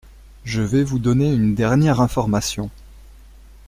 [0.45, 2.71] Je vais vous donner une dernière information.